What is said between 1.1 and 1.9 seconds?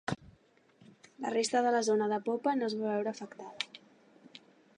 La resta de la